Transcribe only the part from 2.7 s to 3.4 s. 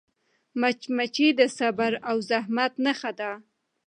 نښه ده